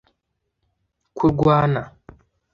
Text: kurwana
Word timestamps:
kurwana 1.17 1.81